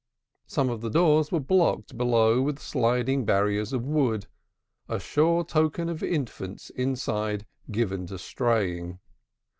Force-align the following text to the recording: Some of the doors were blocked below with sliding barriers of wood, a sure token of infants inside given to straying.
Some 0.47 0.71
of 0.71 0.81
the 0.81 0.89
doors 0.89 1.31
were 1.31 1.39
blocked 1.39 1.95
below 1.95 2.41
with 2.41 2.57
sliding 2.57 3.23
barriers 3.23 3.71
of 3.71 3.85
wood, 3.85 4.25
a 4.89 4.99
sure 4.99 5.43
token 5.43 5.89
of 5.89 6.01
infants 6.01 6.71
inside 6.71 7.45
given 7.69 8.07
to 8.07 8.17
straying. 8.17 8.97